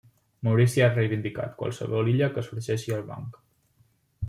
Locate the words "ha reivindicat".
0.85-1.53